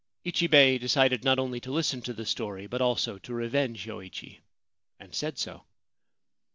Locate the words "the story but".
2.13-2.81